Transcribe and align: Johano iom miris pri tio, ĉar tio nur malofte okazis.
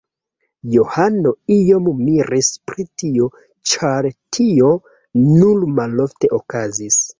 Johano 0.75 1.33
iom 1.55 1.89
miris 2.07 2.49
pri 2.71 2.87
tio, 3.03 3.29
ĉar 3.73 4.09
tio 4.39 4.73
nur 5.37 5.71
malofte 5.77 6.35
okazis. 6.43 7.03